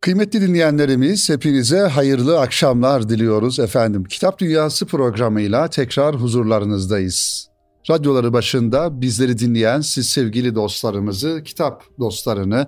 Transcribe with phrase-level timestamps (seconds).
[0.00, 4.04] Kıymetli dinleyenlerimiz hepinize hayırlı akşamlar diliyoruz efendim.
[4.04, 7.48] Kitap Dünyası programıyla tekrar huzurlarınızdayız.
[7.90, 12.66] Radyoları başında bizleri dinleyen siz sevgili dostlarımızı, kitap dostlarını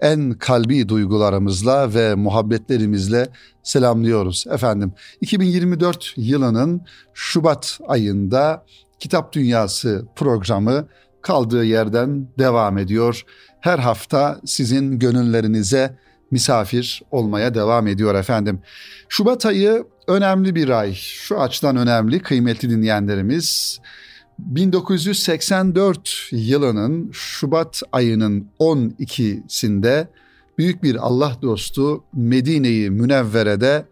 [0.00, 3.28] en kalbi duygularımızla ve muhabbetlerimizle
[3.62, 4.92] selamlıyoruz efendim.
[5.20, 6.82] 2024 yılının
[7.14, 8.64] Şubat ayında
[8.98, 10.88] Kitap Dünyası programı
[11.22, 13.22] kaldığı yerden devam ediyor.
[13.60, 15.96] Her hafta sizin gönüllerinize
[16.34, 18.60] misafir olmaya devam ediyor efendim.
[19.08, 20.94] Şubat ayı önemli bir ay.
[20.94, 23.80] Şu açıdan önemli kıymetli dinleyenlerimiz.
[24.38, 30.06] 1984 yılının Şubat ayının 12'sinde
[30.58, 33.86] büyük bir Allah dostu Medine-i Münevvere'de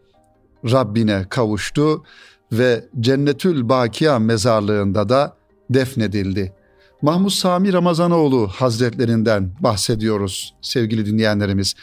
[0.65, 2.05] Rabbine kavuştu
[2.53, 5.37] ve Cennetül Bakiya mezarlığında da
[5.71, 6.53] defnedildi.
[7.03, 11.75] Mahmud Sami Ramazanoğlu Hazretlerinden bahsediyoruz sevgili dinleyenlerimiz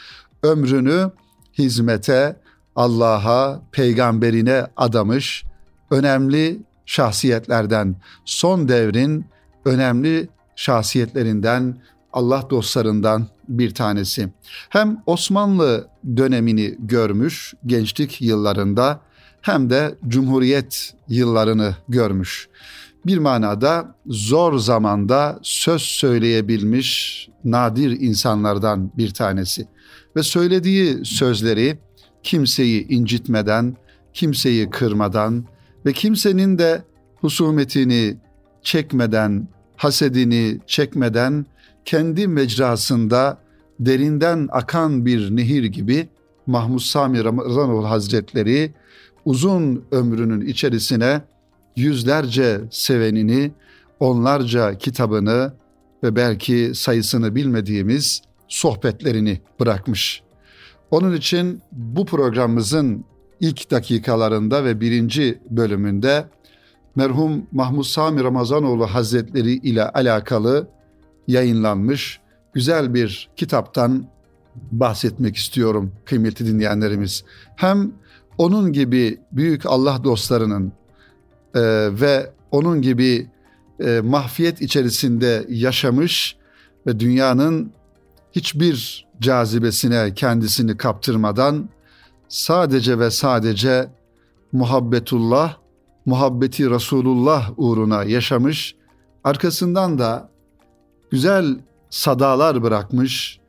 [0.42, 1.10] ömrünü
[1.58, 2.36] hizmete,
[2.76, 5.44] Allah'a, peygamberine adamış
[5.90, 9.24] önemli şahsiyetlerden, son devrin
[9.64, 11.76] önemli şahsiyetlerinden,
[12.12, 14.28] Allah dostlarından bir tanesi.
[14.68, 19.00] Hem Osmanlı dönemini görmüş gençlik yıllarında
[19.40, 22.48] hem de Cumhuriyet yıllarını görmüş.
[23.06, 29.66] Bir manada zor zamanda söz söyleyebilmiş nadir insanlardan bir tanesi
[30.16, 31.78] ve söylediği sözleri
[32.22, 33.76] kimseyi incitmeden,
[34.14, 35.44] kimseyi kırmadan
[35.86, 36.82] ve kimsenin de
[37.20, 38.16] husumetini
[38.62, 41.46] çekmeden, hasedini çekmeden
[41.84, 43.38] kendi mecrasında
[43.80, 46.08] derinden akan bir nehir gibi
[46.46, 48.74] Mahmud Sami Ramazanoğlu Hazretleri
[49.24, 51.20] uzun ömrünün içerisine
[51.76, 53.52] yüzlerce sevenini,
[54.00, 55.52] onlarca kitabını
[56.02, 60.22] ve belki sayısını bilmediğimiz sohbetlerini bırakmış.
[60.90, 63.04] Onun için bu programımızın
[63.40, 66.24] ilk dakikalarında ve birinci bölümünde
[66.96, 70.68] merhum Mahmud Sami Ramazanoğlu Hazretleri ile alakalı
[71.28, 72.20] yayınlanmış
[72.52, 74.06] güzel bir kitaptan
[74.72, 77.24] bahsetmek istiyorum kıymetli dinleyenlerimiz.
[77.56, 77.92] Hem
[78.38, 80.72] onun gibi büyük Allah dostlarının
[81.54, 81.60] e,
[82.00, 83.26] ve onun gibi
[83.84, 86.36] e, mahfiyet içerisinde yaşamış
[86.86, 87.72] ve dünyanın
[88.32, 91.68] hiçbir cazibesine kendisini kaptırmadan
[92.28, 93.90] sadece ve sadece
[94.52, 95.56] muhabbetullah,
[96.06, 98.74] muhabbeti Resulullah uğruna yaşamış,
[99.24, 100.30] arkasından da
[101.10, 101.58] güzel
[101.90, 103.40] sadalar bırakmış,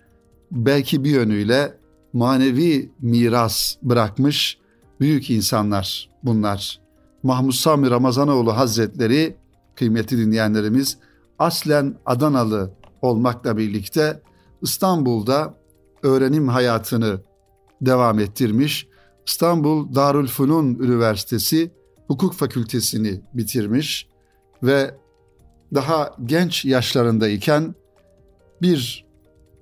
[0.51, 1.77] belki bir yönüyle
[2.13, 4.57] manevi miras bırakmış
[4.99, 6.79] büyük insanlar bunlar.
[7.23, 9.35] Mahmud Sami Ramazanoğlu Hazretleri
[9.75, 10.97] kıymetli dinleyenlerimiz
[11.39, 12.71] aslen Adanalı
[13.01, 14.21] olmakla birlikte
[14.61, 15.57] İstanbul'da
[16.03, 17.21] öğrenim hayatını
[17.81, 18.87] devam ettirmiş.
[19.27, 21.71] İstanbul Darülfünun Üniversitesi
[22.07, 24.07] Hukuk Fakültesini bitirmiş
[24.63, 24.95] ve
[25.73, 27.75] daha genç yaşlarındayken
[28.61, 29.05] bir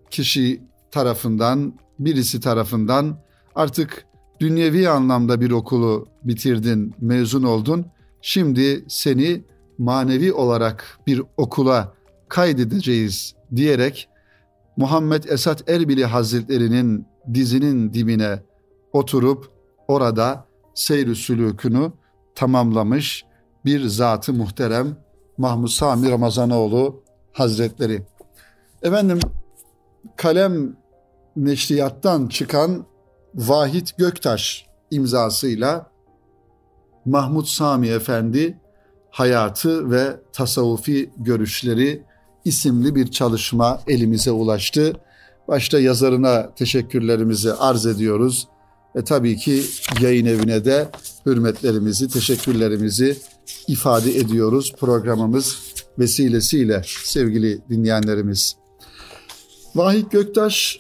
[0.10, 0.62] kişi
[0.92, 3.18] tarafından, birisi tarafından
[3.56, 4.06] artık
[4.40, 7.86] dünyevi anlamda bir okulu bitirdin, mezun oldun.
[8.22, 9.44] Şimdi seni
[9.78, 11.94] manevi olarak bir okula
[12.30, 14.10] kaydedeceğiz diyerek
[14.80, 18.40] Muhammed Esat Erbili Hazretleri'nin dizinin dibine
[18.94, 19.52] oturup
[19.88, 21.92] orada seyr sülükünü
[22.36, 23.26] tamamlamış
[23.66, 24.98] bir zatı muhterem
[25.38, 28.02] Mahmud Sami Ramazanoğlu Hazretleri.
[28.82, 29.20] Efendim
[30.16, 30.78] kalem
[31.36, 32.86] neşriyattan çıkan
[33.36, 35.92] Vahit Göktaş imzasıyla
[37.06, 38.60] Mahmud Sami Efendi
[39.10, 42.09] hayatı ve tasavvufi görüşleri
[42.46, 44.94] isimli bir çalışma elimize ulaştı.
[45.48, 48.48] Başta yazarına teşekkürlerimizi arz ediyoruz.
[48.96, 49.64] Ve tabii ki
[50.02, 50.90] yayın evine de
[51.26, 53.18] hürmetlerimizi, teşekkürlerimizi
[53.68, 55.58] ifade ediyoruz programımız
[56.00, 58.56] vesilesiyle sevgili dinleyenlerimiz.
[59.76, 60.80] Vahit Göktaş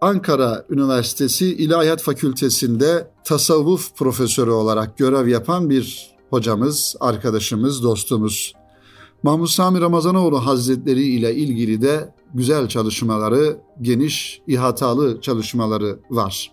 [0.00, 8.52] Ankara Üniversitesi İlahiyat Fakültesi'nde tasavvuf profesörü olarak görev yapan bir hocamız, arkadaşımız, dostumuz.
[9.22, 16.52] Mahmud Sami Ramazanoğlu Hazretleri ile ilgili de güzel çalışmaları, geniş, ihatalı çalışmaları var.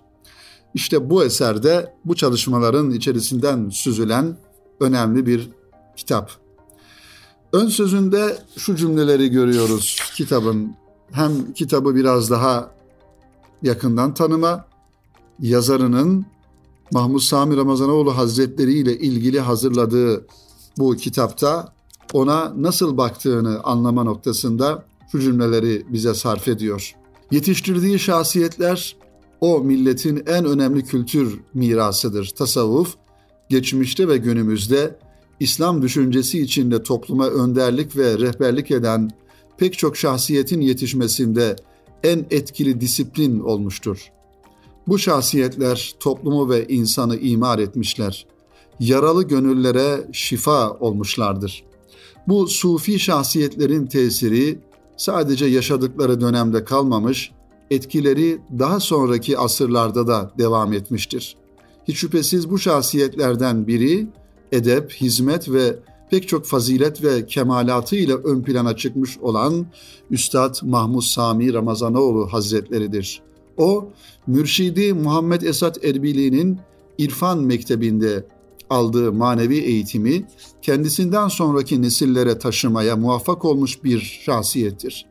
[0.74, 4.38] İşte bu eserde bu çalışmaların içerisinden süzülen
[4.80, 5.50] önemli bir
[5.96, 6.32] kitap.
[7.54, 10.76] Ön sözünde şu cümleleri görüyoruz kitabın.
[11.12, 12.72] Hem kitabı biraz daha
[13.64, 14.66] yakından tanıma,
[15.40, 16.26] yazarının
[16.92, 20.26] Mahmud Sami Ramazanoğlu Hazretleri ile ilgili hazırladığı
[20.78, 21.77] bu kitapta
[22.14, 26.96] ona nasıl baktığını anlama noktasında şu cümleleri bize sarf ediyor.
[27.32, 28.96] Yetiştirdiği şahsiyetler
[29.42, 32.34] O milletin en önemli kültür mirasıdır.
[32.38, 32.96] Tasavvuf,
[33.50, 35.00] geçmişte ve günümüzde
[35.40, 39.10] İslam düşüncesi içinde topluma önderlik ve rehberlik eden
[39.58, 41.56] pek çok şahsiyetin yetişmesinde
[42.04, 44.12] en etkili disiplin olmuştur.
[44.88, 48.26] Bu şahsiyetler toplumu ve insanı imar etmişler.
[48.80, 51.64] Yaralı gönüllere şifa olmuşlardır.
[52.28, 54.60] Bu sufi şahsiyetlerin tesiri
[54.98, 57.32] sadece yaşadıkları dönemde kalmamış,
[57.72, 61.38] etkileri daha sonraki asırlarda da devam etmiştir.
[61.88, 64.08] Hiç şüphesiz bu şahsiyetlerden biri
[64.52, 65.80] edep, hizmet ve
[66.10, 69.66] pek çok fazilet ve kemalatı ile ön plana çıkmış olan
[70.12, 73.22] Üstad Mahmud Sami Ramazanoğlu Hazretleridir.
[73.58, 73.90] O,
[74.28, 76.60] mürşidi Muhammed Esat Erbili'nin
[76.98, 78.26] İrfan Mektebi'nde
[78.70, 80.26] aldığı manevi eğitimi
[80.62, 85.06] kendisinden sonraki nesillere taşımaya muvaffak olmuş bir şahsiyettir.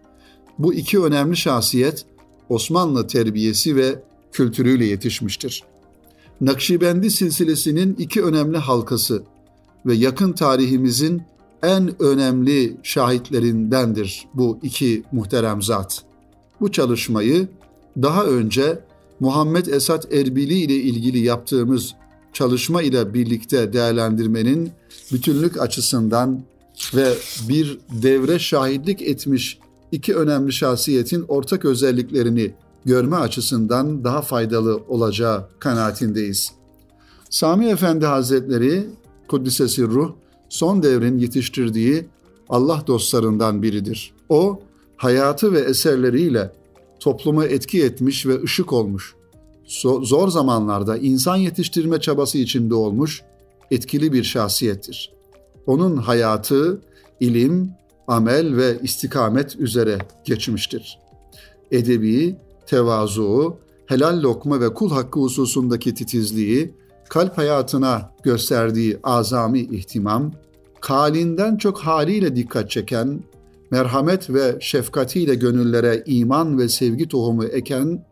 [0.59, 2.05] Bu iki önemli şahsiyet
[2.49, 5.65] Osmanlı terbiyesi ve kültürüyle yetişmiştir.
[6.41, 9.23] Nakşibendi silsilesinin iki önemli halkası
[9.87, 11.23] ve yakın tarihimizin
[11.63, 16.03] en önemli şahitlerindendir bu iki muhterem zat.
[16.61, 17.49] Bu çalışmayı
[18.03, 18.79] daha önce
[19.21, 21.95] Muhammed Esat Erbili ile ilgili yaptığımız
[22.37, 24.71] çalışma ile birlikte değerlendirmenin
[25.13, 26.43] bütünlük açısından
[26.95, 27.13] ve
[27.49, 29.59] bir devre şahitlik etmiş
[29.93, 32.55] iki önemli şahsiyetin ortak özelliklerini
[32.85, 36.53] görme açısından daha faydalı olacağı kanaatindeyiz.
[37.31, 38.87] Sami Efendi Hazretleri
[39.29, 40.13] Kuddisesi Ruh
[40.49, 42.07] son devrin yetiştirdiği
[42.49, 44.13] Allah dostlarından biridir.
[44.29, 44.61] O
[44.97, 46.53] hayatı ve eserleriyle
[47.01, 49.16] topluma etki etmiş ve ışık olmuş.
[50.03, 53.23] Zor zamanlarda insan yetiştirme çabası içinde olmuş
[53.71, 55.13] etkili bir şahsiyettir.
[55.67, 56.81] Onun hayatı
[57.21, 57.71] ilim,
[58.09, 60.99] amel ve istikamet üzere geçmiştir.
[61.71, 62.37] Edebi,
[62.67, 66.75] tevazu, helal lokma ve kul hakkı hususundaki titizliği,
[67.09, 70.33] kalp hayatına gösterdiği azami ihtimam,
[70.81, 73.21] kalinden çok haliyle dikkat çeken,
[73.71, 78.05] merhamet ve şefkatiyle gönüllere iman ve sevgi tohumu eken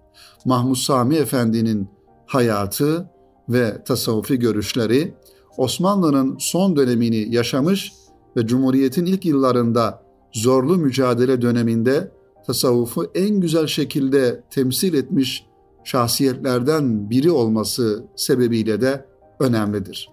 [0.44, 1.88] Mahmud Sami Efendi'nin
[2.26, 3.10] hayatı
[3.48, 5.14] ve tasavvufi görüşleri
[5.56, 7.92] Osmanlı'nın son dönemini yaşamış
[8.36, 10.02] ve Cumhuriyet'in ilk yıllarında
[10.32, 12.12] zorlu mücadele döneminde
[12.46, 15.46] tasavvufu en güzel şekilde temsil etmiş
[15.84, 19.04] şahsiyetlerden biri olması sebebiyle de
[19.40, 20.10] önemlidir.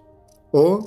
[0.52, 0.80] O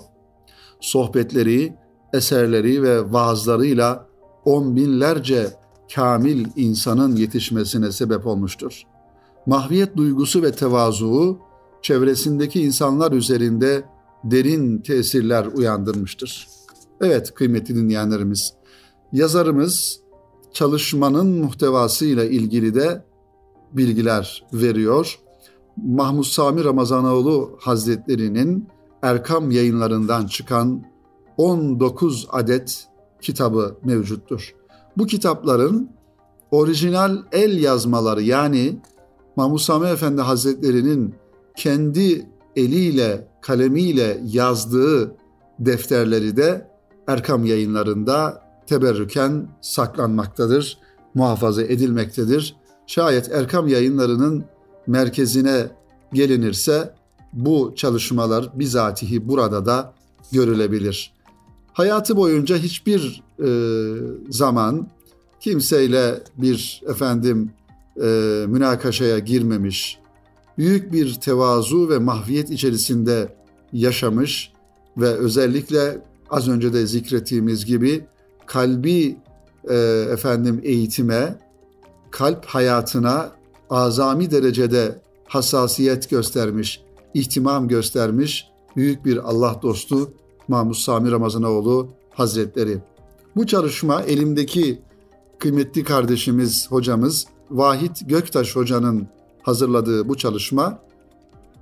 [0.80, 1.74] sohbetleri,
[2.14, 4.08] eserleri ve vaazlarıyla
[4.46, 5.48] on binlerce
[5.96, 8.84] kamil insanın yetişmesine sebep olmuştur.
[9.46, 11.40] Mahviyet duygusu ve tevazuğu
[11.82, 13.84] çevresindeki insanlar üzerinde
[14.24, 16.48] derin tesirler uyandırmıştır.
[17.02, 18.54] Evet kıymetli dinleyenlerimiz,
[19.14, 20.00] yazarımız
[20.54, 23.06] çalışmanın muhtevasıyla ilgili de
[23.72, 25.20] bilgiler veriyor.
[25.78, 28.68] Mahmud Sami Ramazanoğlu Hazretleri'nin
[29.02, 30.84] Erkam yayınlarından çıkan
[31.38, 32.88] 19 adet
[33.22, 34.56] kitabı mevcuttur.
[34.98, 35.90] Bu kitapların
[36.52, 38.80] orijinal el yazmaları yani
[39.36, 41.16] Mahmud Sami Efendi Hazretleri'nin
[41.56, 45.16] kendi eliyle, kalemiyle yazdığı
[45.60, 46.68] defterleri de
[47.08, 50.78] Erkam yayınlarında teberrüken saklanmaktadır,
[51.14, 52.56] muhafaza edilmektedir.
[52.88, 54.46] Şayet Erkam yayınlarının
[54.88, 55.68] merkezine
[56.14, 56.94] gelinirse
[57.34, 59.94] bu çalışmalar bizatihi burada da
[60.32, 61.14] görülebilir.
[61.74, 63.50] Hayatı boyunca hiçbir e,
[64.30, 64.88] zaman
[65.40, 67.52] kimseyle bir efendim
[68.02, 68.06] e,
[68.48, 70.00] münakaşaya girmemiş,
[70.58, 73.36] büyük bir tevazu ve mahviyet içerisinde
[73.74, 74.52] yaşamış
[74.98, 78.06] ve özellikle az önce de zikrettiğimiz gibi
[78.46, 79.18] kalbi
[79.70, 79.76] e,
[80.12, 81.40] efendim eğitime,
[82.12, 83.32] kalp hayatına
[83.70, 86.82] azami derecede hassasiyet göstermiş,
[87.14, 90.14] ihtimam göstermiş büyük bir Allah dostu
[90.48, 92.78] Mahmud Sami Ramazanoğlu Hazretleri.
[93.36, 94.82] Bu çalışma elimdeki
[95.40, 99.08] kıymetli kardeşimiz, hocamız Vahit Göktaş Hoca'nın
[99.42, 100.80] hazırladığı bu çalışma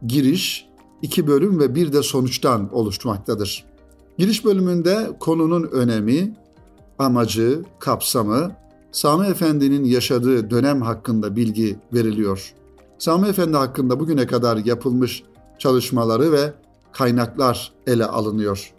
[0.08, 0.66] giriş,
[1.02, 3.66] iki bölüm ve bir de sonuçtan oluşmaktadır.
[4.18, 6.36] Giriş bölümünde konunun önemi,
[7.00, 8.52] amacı, kapsamı,
[8.92, 12.54] Sami Efendi'nin yaşadığı dönem hakkında bilgi veriliyor.
[12.98, 15.24] Sami Efendi hakkında bugüne kadar yapılmış
[15.60, 16.54] çalışmaları ve
[16.92, 18.74] kaynaklar ele alınıyor.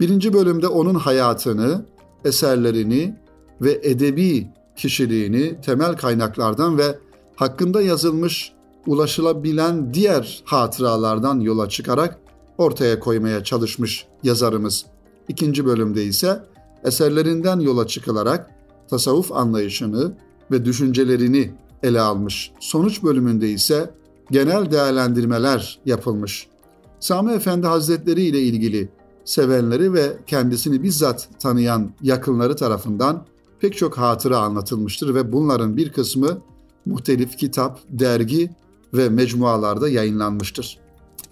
[0.00, 1.84] Birinci bölümde onun hayatını,
[2.24, 3.16] eserlerini
[3.60, 6.98] ve edebi kişiliğini temel kaynaklardan ve
[7.36, 8.52] hakkında yazılmış
[8.86, 12.18] ulaşılabilen diğer hatıralardan yola çıkarak
[12.58, 14.86] ortaya koymaya çalışmış yazarımız.
[15.28, 16.42] İkinci bölümde ise
[16.84, 18.50] eserlerinden yola çıkılarak
[18.90, 20.12] tasavvuf anlayışını
[20.50, 22.52] ve düşüncelerini ele almış.
[22.60, 23.90] Sonuç bölümünde ise
[24.30, 26.48] genel değerlendirmeler yapılmış.
[27.00, 28.88] Sami Efendi Hazretleri ile ilgili
[29.24, 33.26] sevenleri ve kendisini bizzat tanıyan yakınları tarafından
[33.60, 36.38] pek çok hatıra anlatılmıştır ve bunların bir kısmı
[36.86, 38.50] muhtelif kitap, dergi
[38.94, 40.78] ve mecmualarda yayınlanmıştır.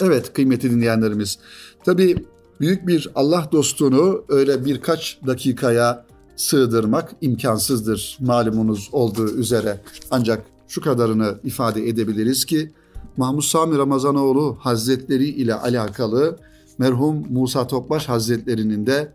[0.00, 1.38] Evet kıymetli dinleyenlerimiz,
[1.84, 2.16] tabi
[2.60, 6.04] büyük bir Allah dostunu öyle birkaç dakikaya
[6.36, 9.80] sığdırmak imkansızdır malumunuz olduğu üzere.
[10.10, 12.72] Ancak şu kadarını ifade edebiliriz ki
[13.16, 16.38] Mahmud Sami Ramazanoğlu Hazretleri ile alakalı
[16.78, 19.12] merhum Musa Topbaş Hazretlerinin de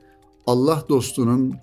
[0.47, 1.53] Allah dostunun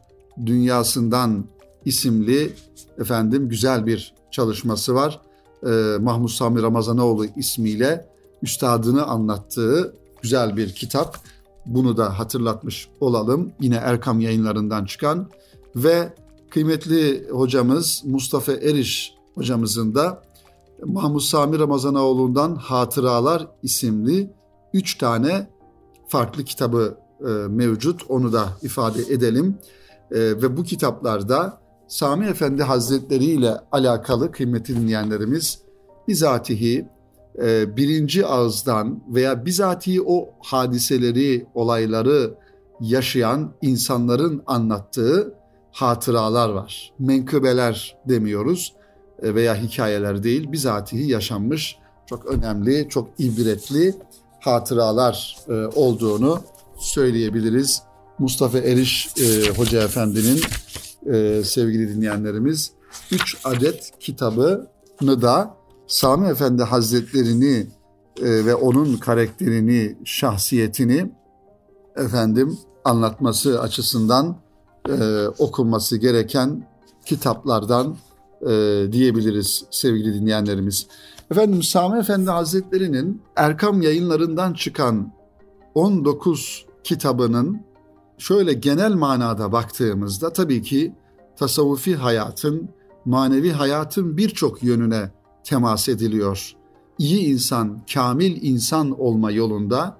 [0.46, 1.44] dünyasından
[1.84, 2.52] isimli
[2.98, 5.20] efendim güzel bir çalışması var.
[5.66, 8.08] Ee, Mahmud Sami Ramazanoğlu ismiyle
[8.42, 11.18] üstadını anlattığı güzel bir kitap.
[11.66, 13.52] Bunu da hatırlatmış olalım.
[13.60, 15.28] Yine Erkam yayınlarından çıkan
[15.76, 16.12] ve
[16.50, 20.22] kıymetli hocamız Mustafa Eriş hocamızın da
[20.84, 24.30] Mahmud Sami Ramazanoğlu'ndan Hatıralar isimli
[24.72, 25.48] üç tane
[26.08, 28.02] farklı kitabı e, mevcut.
[28.08, 29.58] Onu da ifade edelim.
[30.10, 35.58] E, ve bu kitaplarda Sami Efendi Hazretleri ile alakalı kıymetli dinleyenlerimiz
[36.08, 36.88] bizatihi
[37.42, 42.34] e, birinci ağızdan veya bizatihi o hadiseleri, olayları
[42.80, 45.34] yaşayan insanların anlattığı
[45.72, 46.92] hatıralar var.
[46.98, 48.74] Menkıbeler demiyoruz
[49.22, 53.94] e, veya hikayeler değil, bizatihi yaşanmış çok önemli, çok ibretli
[54.40, 56.40] hatıralar e, olduğunu
[56.78, 57.82] söyleyebiliriz.
[58.18, 60.40] Mustafa Eriş e, Hoca Efendi'nin
[61.12, 62.72] e, sevgili dinleyenlerimiz
[63.12, 65.56] 3 adet kitabını da
[65.86, 67.66] Sami Efendi Hazretlerini
[68.22, 71.10] e, ve onun karakterini, şahsiyetini
[71.96, 74.36] efendim anlatması açısından
[74.88, 76.68] e, okunması gereken
[77.04, 77.96] kitaplardan
[78.42, 78.48] e,
[78.92, 80.86] diyebiliriz sevgili dinleyenlerimiz.
[81.30, 85.12] Efendim Sami Efendi Hazretleri'nin Erkam yayınlarından çıkan
[85.74, 87.65] 19 kitabının
[88.18, 90.94] şöyle genel manada baktığımızda tabii ki
[91.36, 92.68] tasavvufi hayatın,
[93.04, 95.10] manevi hayatın birçok yönüne
[95.44, 96.52] temas ediliyor.
[96.98, 99.98] İyi insan, kamil insan olma yolunda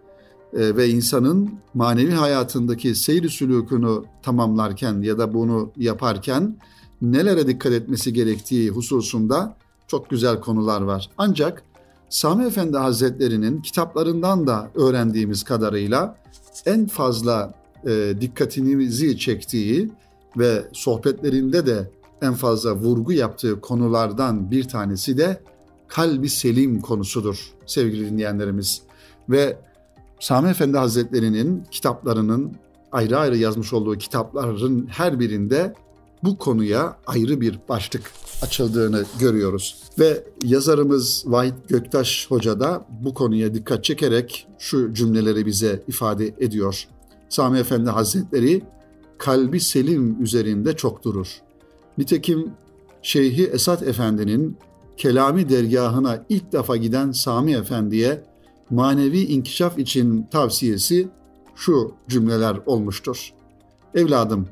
[0.52, 6.56] e, ve insanın manevi hayatındaki seyri sülükünü tamamlarken ya da bunu yaparken
[7.02, 9.56] nelere dikkat etmesi gerektiği hususunda
[9.86, 11.10] çok güzel konular var.
[11.18, 11.62] Ancak
[12.08, 16.18] Sami Efendi Hazretleri'nin kitaplarından da öğrendiğimiz kadarıyla
[16.66, 17.54] en fazla
[17.86, 19.90] e, dikkatinizi çektiği
[20.36, 21.90] ve sohbetlerinde de
[22.22, 25.40] en fazla vurgu yaptığı konulardan bir tanesi de
[25.88, 28.82] kalbi selim konusudur sevgili dinleyenlerimiz.
[29.28, 29.58] Ve
[30.20, 32.52] Sami Efendi Hazretleri'nin kitaplarının
[32.92, 35.74] ayrı ayrı yazmış olduğu kitapların her birinde
[36.24, 38.12] bu konuya ayrı bir başlık
[38.42, 39.82] açıldığını görüyoruz.
[39.98, 46.88] Ve yazarımız Vahit Göktaş Hoca da bu konuya dikkat çekerek şu cümleleri bize ifade ediyor.
[47.28, 48.62] Sami Efendi Hazretleri
[49.18, 51.42] kalbi selim üzerinde çok durur.
[51.98, 52.50] Nitekim
[53.02, 54.56] Şeyhi Esat Efendi'nin
[54.96, 58.22] Kelami dergahına ilk defa giden Sami Efendi'ye
[58.70, 61.08] manevi inkişaf için tavsiyesi
[61.54, 63.32] şu cümleler olmuştur.
[63.94, 64.48] Evladım,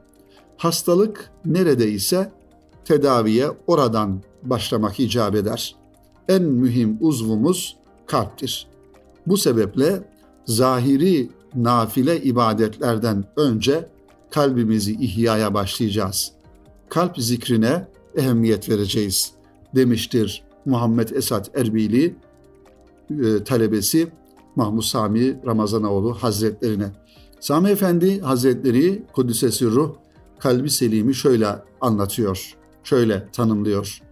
[0.56, 2.32] hastalık nerede ise
[2.84, 5.76] tedaviye oradan başlamak icap eder.
[6.28, 7.76] En mühim uzvumuz
[8.06, 8.66] kalptir.
[9.26, 10.08] Bu sebeple
[10.44, 13.88] zahiri nafile ibadetlerden önce
[14.30, 16.32] kalbimizi ihyaya başlayacağız.
[16.88, 19.32] Kalp zikrine ehemmiyet vereceğiz
[19.74, 22.16] demiştir Muhammed Esat Erbili
[23.10, 24.08] e, talebesi
[24.56, 26.92] Mahmud Sami Ramazanoğlu Hazretlerine.
[27.40, 29.94] Sami Efendi Hazretleri Kudüs'esi ruh
[30.38, 31.48] kalbi selimi şöyle
[31.80, 34.02] anlatıyor, şöyle tanımlıyor.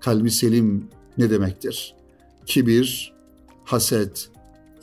[0.00, 1.94] Kalbi selim ne demektir?
[2.46, 3.14] Kibir,
[3.64, 4.30] haset,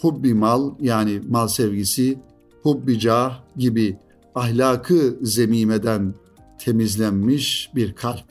[0.02, 2.20] hubbi mal yani mal sevgisi,
[2.64, 3.98] hubbi cah gibi
[4.36, 6.14] ahlakı zemimeden
[6.60, 8.26] temizlenmiş bir kalp.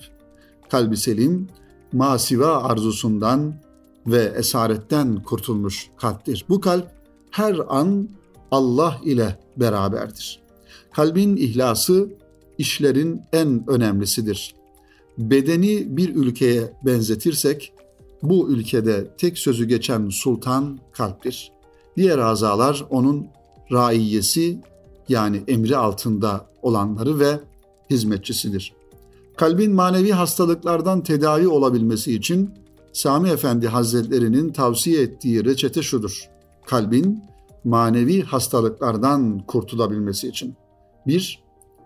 [0.69, 1.49] Kalbi selim,
[1.93, 3.55] masiva arzusundan
[4.07, 6.45] ve esaretten kurtulmuş kalptir.
[6.49, 6.91] Bu kalp
[7.31, 8.09] her an
[8.51, 10.41] Allah ile beraberdir.
[10.93, 12.09] Kalbin ihlası
[12.59, 14.55] işlerin en önemlisidir.
[15.19, 17.73] Bedeni bir ülkeye benzetirsek
[18.23, 21.53] bu ülkede tek sözü geçen sultan kalptir.
[21.97, 23.27] Diğer azalar onun
[23.73, 24.61] raiyesi
[25.09, 27.41] yani emri altında olanları ve
[27.91, 28.73] hizmetçisidir.
[29.37, 32.55] Kalbin manevi hastalıklardan tedavi olabilmesi için
[32.93, 36.31] Sami Efendi Hazretlerinin tavsiye ettiği reçete şudur.
[36.67, 37.23] Kalbin
[37.65, 40.55] manevi hastalıklardan kurtulabilmesi için.
[41.07, 41.43] 1.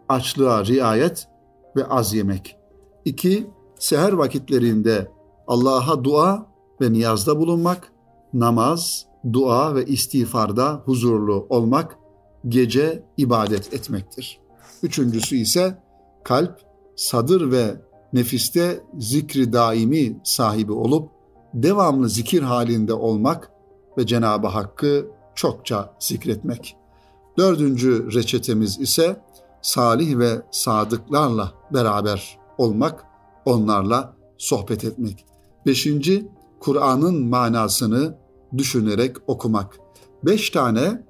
[0.08, 1.28] Açlığa riayet
[1.76, 2.56] ve az yemek.
[3.04, 3.46] 2.
[3.78, 5.10] Seher vakitlerinde
[5.46, 6.46] Allah'a dua
[6.80, 7.92] ve niyazda bulunmak.
[8.34, 11.98] namaz, dua ve istiğfarda huzurlu olmak,
[12.48, 14.38] gece ibadet etmektir.
[14.82, 15.78] Üçüncüsü ise
[16.24, 16.60] kalp,
[16.96, 17.74] sadır ve
[18.12, 21.10] nefiste zikri daimi sahibi olup
[21.54, 23.50] devamlı zikir halinde olmak
[23.98, 26.76] ve Cenab-ı Hakk'ı çokça zikretmek.
[27.38, 29.16] Dördüncü reçetemiz ise
[29.62, 33.04] salih ve sadıklarla beraber olmak,
[33.44, 35.24] onlarla sohbet etmek.
[35.66, 36.28] Beşinci,
[36.60, 38.23] Kur'an'ın manasını
[38.58, 39.78] düşünerek okumak.
[40.22, 41.04] Beş tane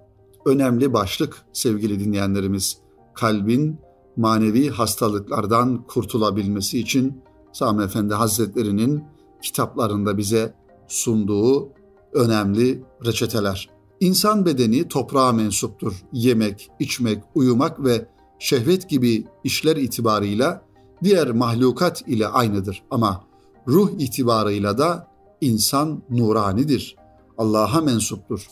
[0.46, 2.78] önemli başlık sevgili dinleyenlerimiz.
[3.14, 3.78] Kalbin
[4.16, 7.22] manevi hastalıklardan kurtulabilmesi için
[7.52, 9.04] Sami Efendi Hazretleri'nin
[9.42, 10.54] kitaplarında bize
[10.88, 11.68] sunduğu
[12.12, 13.68] önemli reçeteler.
[14.00, 15.92] İnsan bedeni toprağa mensuptur.
[16.12, 18.06] Yemek, içmek, uyumak ve
[18.38, 20.64] şehvet gibi işler itibarıyla
[21.04, 23.24] diğer mahlukat ile aynıdır ama
[23.68, 25.08] ruh itibarıyla da
[25.40, 26.96] insan nuranidir.
[27.38, 28.46] Allah'a mensuptur.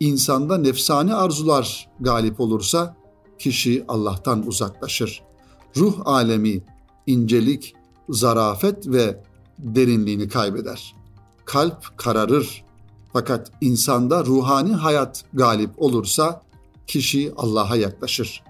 [0.00, 2.96] İnsanda nefsani arzular galip olursa
[3.38, 5.22] kişi Allah'tan uzaklaşır.
[5.76, 6.62] Ruh alemi
[7.06, 7.74] incelik,
[8.08, 9.22] zarafet ve
[9.58, 10.94] derinliğini kaybeder.
[11.44, 12.64] Kalp kararır.
[13.12, 16.42] Fakat insanda ruhani hayat galip olursa
[16.86, 18.42] kişi Allah'a yaklaşır.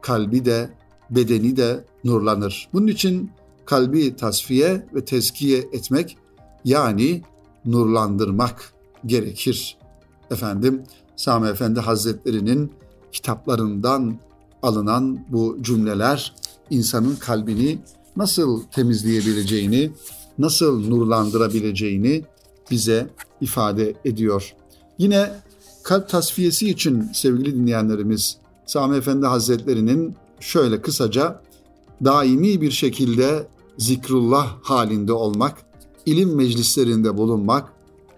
[0.00, 0.70] Kalbi de
[1.10, 2.68] bedeni de nurlanır.
[2.72, 3.30] Bunun için
[3.64, 6.16] kalbi tasfiye ve tezkiye etmek
[6.64, 7.22] yani
[7.64, 8.72] nurlandırmak
[9.06, 9.76] gerekir.
[10.30, 10.82] Efendim
[11.16, 12.72] Sami Efendi Hazretleri'nin
[13.12, 14.18] kitaplarından
[14.62, 16.34] alınan bu cümleler
[16.70, 17.78] insanın kalbini
[18.16, 19.90] nasıl temizleyebileceğini,
[20.38, 22.24] nasıl nurlandırabileceğini
[22.70, 24.54] bize ifade ediyor.
[24.98, 25.30] Yine
[25.82, 31.42] kalp tasfiyesi için sevgili dinleyenlerimiz Sami Efendi Hazretleri'nin şöyle kısaca
[32.04, 33.46] daimi bir şekilde
[33.78, 35.62] zikrullah halinde olmak,
[36.06, 37.72] ilim meclislerinde bulunmak,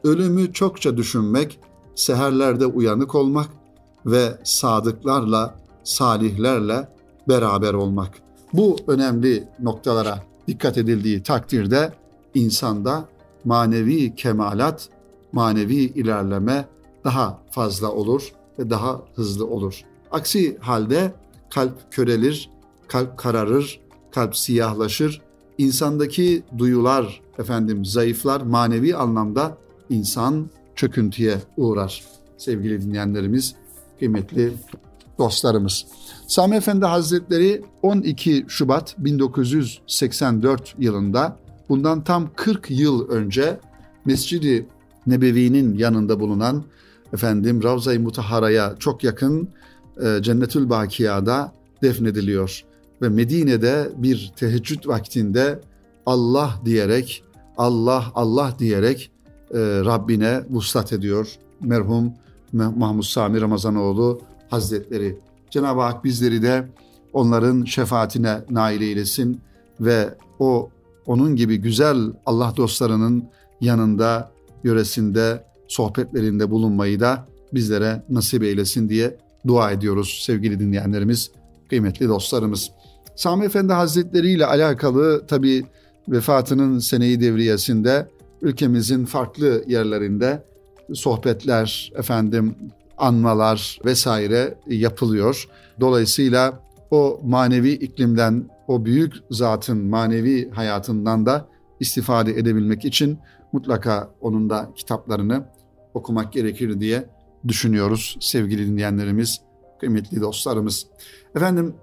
[0.04, 1.58] ölümü çokça düşünmek,
[1.94, 3.48] seherlerde uyanık olmak
[4.06, 6.88] ve sadıklarla, salihlerle
[7.28, 8.10] beraber olmak.
[8.52, 11.92] Bu önemli noktalara dikkat edildiği takdirde
[12.34, 13.08] insanda
[13.44, 14.88] manevi kemalat,
[15.32, 16.68] manevi ilerleme
[17.04, 19.80] daha fazla olur ve daha hızlı olur.
[20.10, 21.12] Aksi halde
[21.50, 22.50] kalp körelir,
[22.88, 25.22] kalp kararır, kalp siyahlaşır.
[25.58, 29.56] İnsandaki duyular efendim zayıflar, manevi anlamda
[29.90, 32.02] insan çöküntüye uğrar.
[32.38, 33.54] Sevgili dinleyenlerimiz,
[33.98, 34.52] kıymetli
[35.18, 35.86] dostlarımız.
[36.26, 41.36] Sami Efendi Hazretleri 12 Şubat 1984 yılında
[41.68, 43.60] bundan tam 40 yıl önce
[44.04, 44.66] Mescidi
[45.06, 46.64] Nebevi'nin yanında bulunan
[47.12, 49.48] efendim Ravza-i Mutahara'ya çok yakın
[50.02, 52.64] e, Cennetül Bakiya'da defnediliyor.
[53.02, 55.60] Ve Medine'de bir teheccüd vaktinde
[56.06, 57.24] Allah diyerek,
[57.56, 59.10] Allah Allah diyerek
[59.54, 61.32] Rabbine vuslat ediyor.
[61.60, 62.12] Merhum
[62.52, 65.18] Mahmud Sami Ramazanoğlu Hazretleri.
[65.50, 66.68] Cenab-ı Hak bizleri de
[67.12, 69.40] onların şefaatine nail eylesin
[69.80, 70.70] ve o
[71.06, 73.24] onun gibi güzel Allah dostlarının
[73.60, 74.30] yanında,
[74.64, 81.30] yöresinde, sohbetlerinde bulunmayı da bizlere nasip eylesin diye dua ediyoruz sevgili dinleyenlerimiz,
[81.68, 82.70] kıymetli dostlarımız.
[83.16, 85.66] Sami Efendi Hazretleri ile alakalı tabi
[86.08, 88.08] vefatının seneyi devriyesinde
[88.44, 90.44] ülkemizin farklı yerlerinde
[90.92, 92.56] sohbetler, efendim
[92.98, 95.48] anmalar vesaire yapılıyor.
[95.80, 101.48] Dolayısıyla o manevi iklimden, o büyük zatın manevi hayatından da
[101.80, 103.18] istifade edebilmek için
[103.52, 105.44] mutlaka onun da kitaplarını
[105.94, 107.04] okumak gerekir diye
[107.48, 109.40] düşünüyoruz sevgili dinleyenlerimiz,
[109.80, 110.86] kıymetli dostlarımız.
[111.36, 111.74] Efendim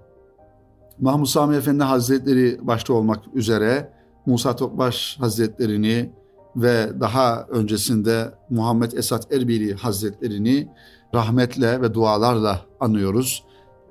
[1.00, 3.92] Mahmud Sami Efendi Hazretleri başta olmak üzere
[4.26, 6.10] Musa Topbaş Hazretlerini
[6.56, 10.68] ve daha öncesinde Muhammed Esat Erbili Hazretlerini
[11.14, 13.44] rahmetle ve dualarla anıyoruz.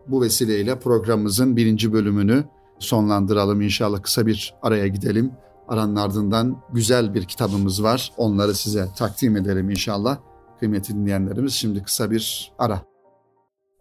[0.08, 2.43] Bu vesileyle programımızın birinci bölümünü
[2.80, 5.32] sonlandıralım inşallah kısa bir araya gidelim.
[5.67, 8.12] Aranın ardından güzel bir kitabımız var.
[8.17, 10.17] Onları size takdim edelim inşallah.
[10.60, 12.82] Kıymetli dinleyenlerimiz şimdi kısa bir ara.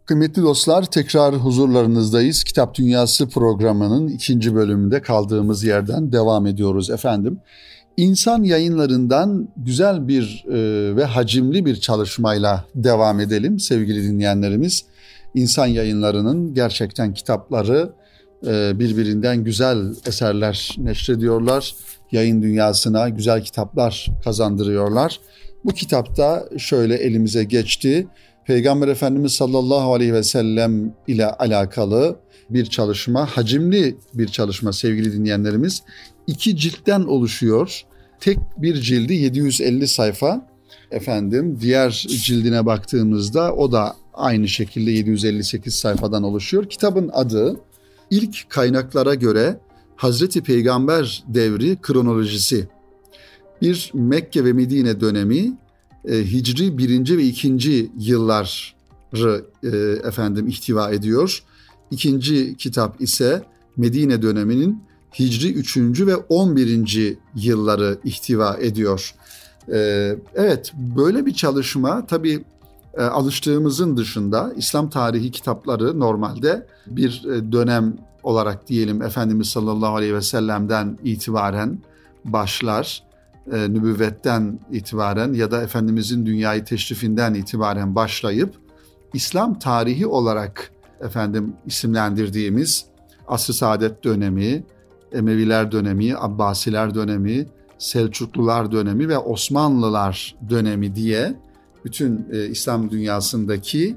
[0.06, 2.44] Kıymetli dostlar tekrar huzurlarınızdayız.
[2.44, 7.40] Kitap Dünyası programının ikinci bölümünde kaldığımız yerden devam ediyoruz efendim.
[8.00, 14.84] İnsan yayınlarından güzel bir e, ve hacimli bir çalışmayla devam edelim sevgili dinleyenlerimiz.
[15.34, 17.92] İnsan yayınlarının gerçekten kitapları
[18.46, 21.74] e, birbirinden güzel eserler neşrediyorlar.
[22.12, 25.20] Yayın dünyasına güzel kitaplar kazandırıyorlar.
[25.64, 28.06] Bu kitapta şöyle elimize geçti.
[28.46, 32.16] Peygamber Efendimiz sallallahu aleyhi ve sellem ile alakalı
[32.50, 35.82] bir çalışma, hacimli bir çalışma sevgili dinleyenlerimiz.
[36.26, 37.84] iki ciltten oluşuyor.
[38.20, 40.46] Tek bir cildi 750 sayfa
[40.90, 46.68] efendim diğer cildine baktığımızda o da aynı şekilde 758 sayfadan oluşuyor.
[46.68, 47.60] Kitabın adı
[48.10, 49.60] ilk kaynaklara göre
[49.96, 52.68] Hazreti Peygamber devri kronolojisi.
[53.62, 55.58] Bir Mekke ve Medine dönemi
[56.08, 57.16] e, Hicri 1.
[57.16, 57.90] ve 2.
[57.98, 59.68] yılları e,
[60.08, 61.42] efendim ihtiva ediyor.
[61.90, 63.42] İkinci kitap ise
[63.76, 64.82] Medine döneminin
[65.18, 65.76] Hicri 3.
[66.06, 67.18] ve 11.
[67.34, 69.14] yılları ihtiva ediyor.
[69.72, 72.44] Ee, evet böyle bir çalışma tabii
[72.94, 80.14] e, alıştığımızın dışında İslam tarihi kitapları normalde bir e, dönem olarak diyelim Efendimiz sallallahu aleyhi
[80.14, 81.78] ve sellem'den itibaren
[82.24, 83.02] başlar.
[83.52, 88.54] E, nübüvvetten itibaren ya da Efendimizin dünyayı teşrifinden itibaren başlayıp
[89.14, 90.70] İslam tarihi olarak
[91.00, 92.84] efendim isimlendirdiğimiz
[93.28, 94.64] Asr-ı Saadet dönemi,
[95.12, 97.46] Emeviler dönemi, Abbasiler dönemi,
[97.78, 101.36] Selçuklular dönemi ve Osmanlılar dönemi diye
[101.84, 103.96] bütün e, İslam dünyasındaki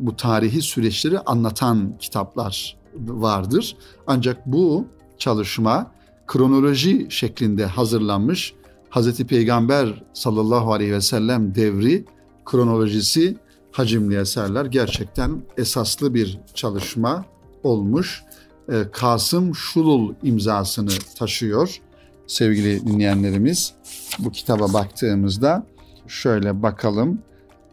[0.00, 3.76] bu tarihi süreçleri anlatan kitaplar vardır.
[4.06, 4.86] Ancak bu
[5.18, 5.90] çalışma
[6.26, 8.54] kronoloji şeklinde hazırlanmış
[8.90, 9.24] Hz.
[9.24, 12.04] Peygamber sallallahu aleyhi ve sellem devri
[12.44, 13.36] kronolojisi
[13.72, 17.24] hacimli eserler gerçekten esaslı bir çalışma
[17.62, 18.24] olmuş.
[18.72, 21.80] E, Kasım Şulul imzasını taşıyor
[22.26, 23.74] sevgili dinleyenlerimiz.
[24.18, 25.66] Bu kitaba baktığımızda
[26.06, 27.18] şöyle bakalım.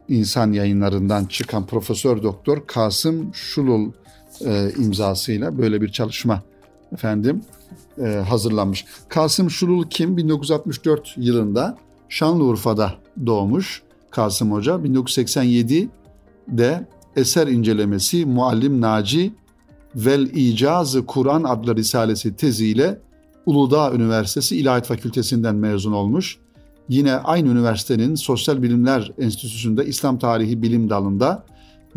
[0.07, 3.91] İnsan yayınlarından çıkan Profesör Doktor Kasım Şulul
[4.45, 6.43] e, imzasıyla böyle bir çalışma
[6.93, 7.43] efendim
[8.01, 8.85] e, hazırlanmış.
[9.09, 10.17] Kasım Şulul kim?
[10.17, 11.77] 1964 yılında
[12.09, 12.93] Şanlıurfa'da
[13.25, 14.73] doğmuş Kasım Hoca.
[14.73, 19.33] 1987'de eser incelemesi Muallim Naci
[19.95, 23.01] Vel İcazı Kur'an adlı risalesi teziyle
[23.45, 26.37] Uludağ Üniversitesi İlahiyat Fakültesinden mezun olmuş.
[26.89, 31.45] Yine aynı üniversitenin Sosyal Bilimler Enstitüsü'nde İslam Tarihi Bilim Dalı'nda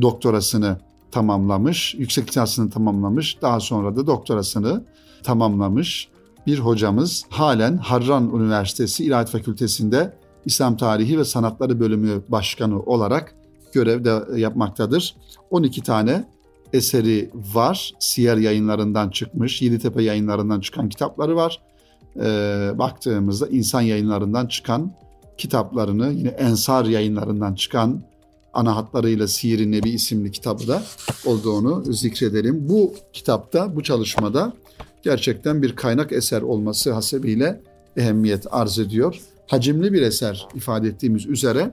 [0.02, 0.76] doktorasını
[1.10, 4.84] tamamlamış, yüksek lisansını tamamlamış, daha sonra da doktorasını
[5.22, 6.08] tamamlamış
[6.46, 13.34] bir hocamız halen Harran Üniversitesi İlahiyat Fakültesi'nde İslam Tarihi ve Sanatları Bölümü Başkanı olarak
[13.72, 15.16] görev de yapmaktadır.
[15.50, 16.24] 12 tane
[16.72, 17.92] eseri var.
[17.98, 21.60] Siyer yayınlarından çıkmış, Yeditepe yayınlarından çıkan kitapları var.
[22.16, 24.92] Ee, baktığımızda insan yayınlarından çıkan
[25.38, 28.02] kitaplarını, yine Ensar yayınlarından çıkan
[28.52, 30.82] ana hatlarıyla Siyer-i Nebi isimli kitabı da
[31.26, 32.68] olduğunu zikredelim.
[32.68, 34.52] Bu kitapta, bu çalışmada
[35.02, 37.60] gerçekten bir kaynak eser olması hasebiyle
[37.96, 39.20] ehemmiyet arz ediyor.
[39.46, 41.70] Hacimli bir eser ifade ettiğimiz üzere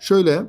[0.00, 0.42] şöyle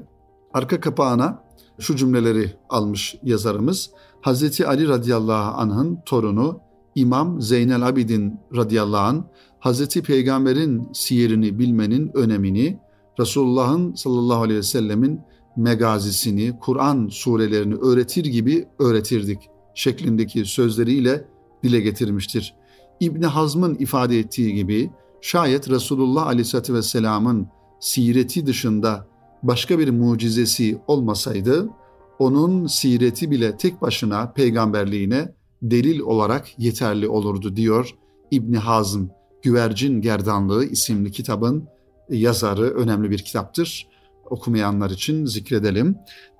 [0.54, 1.44] arka kapağına
[1.80, 3.90] şu cümleleri almış yazarımız.
[4.22, 6.60] Hazreti Ali radıyallahu anh'ın torunu
[6.96, 9.24] İmam Zeynel Abidin radıyallahu anh
[9.60, 12.80] Hazreti Peygamber'in siyerini bilmenin önemini,
[13.20, 15.22] Resulullah'ın sallallahu aleyhi ve sellemin
[15.58, 19.40] megazisini, Kur'an surelerini öğretir gibi öğretirdik
[19.76, 21.26] şeklindeki sözleriyle
[21.64, 22.56] dile getirmiştir.
[23.00, 27.48] İbni Hazm'ın ifade ettiği gibi şayet Resulullah aleyhissalatü vesselamın
[27.80, 29.08] sireti dışında
[29.44, 31.70] başka bir mucizesi olmasaydı
[32.20, 37.96] onun sireti bile tek başına peygamberliğine delil olarak yeterli olurdu diyor
[38.32, 39.06] İbni Hazm
[39.42, 41.68] Güvercin Gerdanlığı isimli kitabın
[42.10, 43.88] yazarı önemli bir kitaptır.
[44.30, 45.96] Okumayanlar için zikredelim.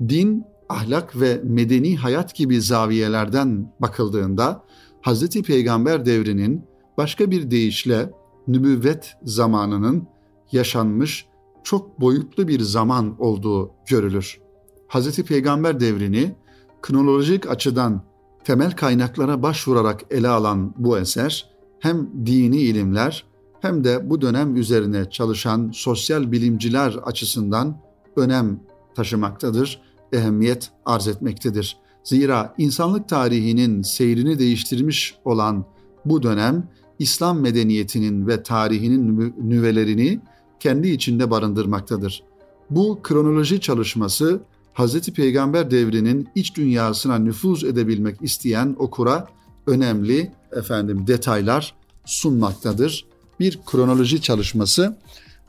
[0.10, 4.64] Din, ahlak ve medeni hayat gibi zaviyelerden bakıldığında
[5.02, 5.42] Hz.
[5.42, 6.64] Peygamber devrinin
[6.98, 8.10] başka bir deyişle
[8.48, 10.08] nübüvvet zamanının
[10.52, 11.26] yaşanmış
[11.70, 14.40] çok boyutlu bir zaman olduğu görülür.
[14.88, 15.24] Hz.
[15.24, 16.36] Peygamber devrini
[16.82, 18.02] kronolojik açıdan
[18.44, 23.26] temel kaynaklara başvurarak ele alan bu eser hem dini ilimler
[23.62, 27.82] hem de bu dönem üzerine çalışan sosyal bilimciler açısından
[28.16, 28.60] önem
[28.96, 29.82] taşımaktadır,
[30.14, 31.78] ehemmiyet arz etmektedir.
[32.04, 35.66] Zira insanlık tarihinin seyrini değiştirmiş olan
[36.06, 40.22] bu dönem İslam medeniyetinin ve tarihinin nüvelerini
[40.60, 42.24] kendi içinde barındırmaktadır.
[42.70, 44.40] Bu kronoloji çalışması
[44.74, 45.10] Hz.
[45.10, 49.28] Peygamber devrinin iç dünyasına nüfuz edebilmek isteyen okura
[49.68, 51.74] önemli efendim detaylar
[52.06, 53.06] sunmaktadır.
[53.40, 54.98] Bir kronoloji çalışması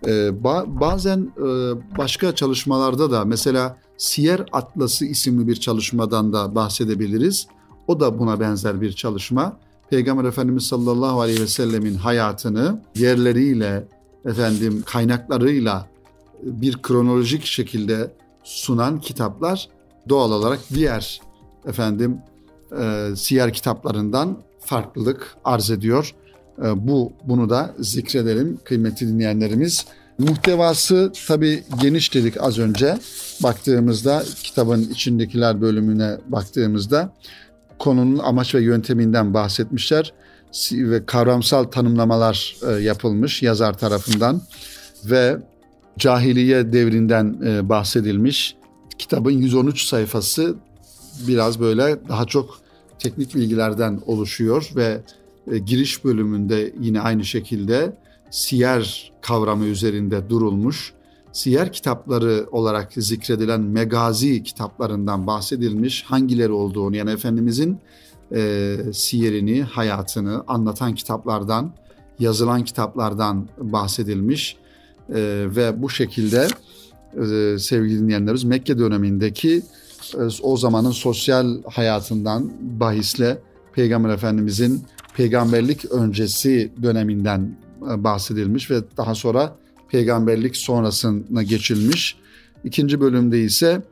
[0.06, 0.44] e,
[0.80, 1.42] bazen e,
[1.98, 7.46] başka çalışmalarda da mesela Siyer Atlası isimli bir çalışmadan da bahsedebiliriz.
[7.86, 9.56] O da buna benzer bir çalışma.
[9.90, 13.88] Peygamber Efendimiz sallallahu aleyhi ve sellemin hayatını yerleriyle,
[14.24, 15.86] efendim kaynaklarıyla
[16.42, 18.10] bir kronolojik şekilde
[18.44, 19.68] sunan kitaplar
[20.08, 21.20] doğal olarak diğer
[21.66, 22.18] efendim
[22.80, 26.14] e, siyer kitaplarından farklılık arz ediyor.
[26.64, 29.86] E, bu bunu da zikredelim kıymetli dinleyenlerimiz.
[30.18, 32.98] Muhtevası tabii geniş dedik az önce.
[33.42, 37.12] Baktığımızda kitabın içindekiler bölümüne baktığımızda
[37.78, 40.12] konunun amaç ve yönteminden bahsetmişler
[40.72, 44.42] ve kavramsal tanımlamalar e, yapılmış yazar tarafından
[45.04, 45.36] ve
[45.98, 48.56] cahiliye devrinden e, bahsedilmiş.
[48.98, 50.56] Kitabın 113 sayfası
[51.28, 52.60] biraz böyle daha çok
[52.98, 55.00] teknik bilgilerden oluşuyor ve
[55.52, 57.96] e, giriş bölümünde yine aynı şekilde
[58.30, 60.92] siyer kavramı üzerinde durulmuş.
[61.32, 67.78] Siyer kitapları olarak zikredilen megazi kitaplarından bahsedilmiş hangileri olduğunu yani Efendimizin
[68.34, 71.72] e, siyerini, hayatını anlatan kitaplardan,
[72.18, 74.56] yazılan kitaplardan bahsedilmiş
[75.08, 75.14] e,
[75.56, 76.48] ve bu şekilde
[77.16, 79.62] e, sevgili dinleyenlerimiz Mekke dönemindeki
[80.14, 83.38] e, o zamanın sosyal hayatından bahisle
[83.72, 84.82] Peygamber Efendimizin
[85.16, 87.56] peygamberlik öncesi döneminden
[87.90, 89.56] e, bahsedilmiş ve daha sonra
[89.88, 92.16] peygamberlik sonrasına geçilmiş.
[92.64, 93.82] İkinci bölümde ise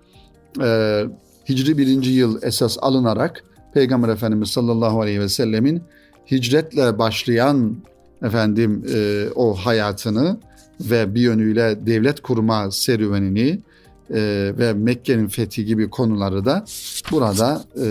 [0.62, 1.04] e,
[1.48, 3.44] Hicri birinci yıl esas alınarak
[3.78, 5.82] Peygamber Efendimiz sallallahu aleyhi ve sellemin
[6.30, 7.76] hicretle başlayan
[8.22, 10.40] efendim e, o hayatını
[10.80, 13.58] ve bir yönüyle devlet kurma serüvenini
[14.10, 16.64] e, ve Mekke'nin fethi gibi konuları da
[17.10, 17.86] burada e,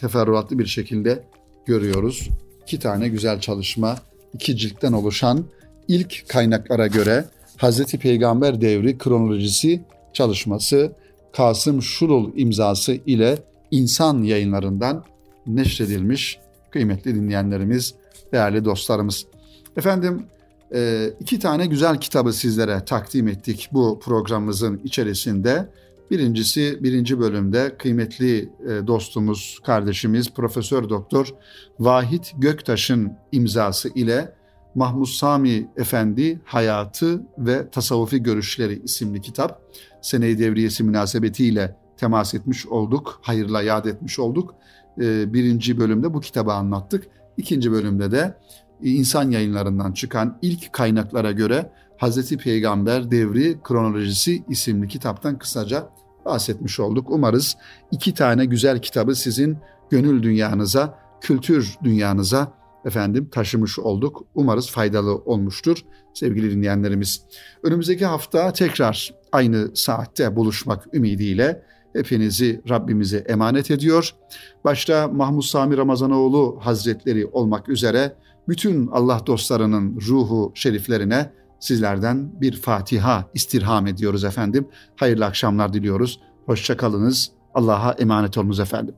[0.00, 1.22] teferruatlı bir şekilde
[1.66, 2.28] görüyoruz.
[2.62, 3.96] İki tane güzel çalışma,
[4.34, 5.44] iki ciltten oluşan
[5.88, 7.24] ilk kaynaklara göre
[7.56, 9.80] Hazreti Peygamber devri kronolojisi
[10.12, 10.92] çalışması
[11.32, 13.38] Kasım Şurul imzası ile
[13.70, 15.04] insan yayınlarından
[15.46, 16.38] neşredilmiş
[16.70, 17.94] kıymetli dinleyenlerimiz,
[18.32, 19.26] değerli dostlarımız.
[19.76, 20.26] Efendim
[20.74, 25.68] e, iki tane güzel kitabı sizlere takdim ettik bu programımızın içerisinde.
[26.10, 31.34] Birincisi birinci bölümde kıymetli e, dostumuz, kardeşimiz Profesör Doktor
[31.78, 34.34] Vahit Göktaş'ın imzası ile
[34.74, 39.62] Mahmud Sami Efendi Hayatı ve Tasavvufi Görüşleri isimli kitap.
[40.02, 44.54] Seneyi devriyesi münasebetiyle temas etmiş olduk, hayırla yad etmiş olduk.
[45.00, 47.06] E, birinci bölümde bu kitabı anlattık.
[47.36, 48.38] İkinci bölümde de
[48.82, 55.90] insan yayınlarından çıkan ilk kaynaklara göre Hazreti Peygamber Devri Kronolojisi isimli kitaptan kısaca
[56.24, 57.10] bahsetmiş olduk.
[57.10, 57.56] Umarız
[57.90, 59.58] iki tane güzel kitabı sizin
[59.90, 62.52] gönül dünyanıza, kültür dünyanıza
[62.84, 64.24] efendim taşımış olduk.
[64.34, 65.78] Umarız faydalı olmuştur
[66.14, 67.22] sevgili dinleyenlerimiz.
[67.62, 71.62] Önümüzdeki hafta tekrar aynı saatte buluşmak ümidiyle
[71.96, 74.14] hepinizi Rabbimize emanet ediyor.
[74.64, 78.16] Başta Mahmud Sami Ramazanoğlu Hazretleri olmak üzere
[78.48, 84.68] bütün Allah dostlarının ruhu şeriflerine sizlerden bir Fatiha istirham ediyoruz efendim.
[84.96, 86.20] Hayırlı akşamlar diliyoruz.
[86.46, 87.30] Hoşçakalınız.
[87.54, 88.94] Allah'a emanet olunuz efendim.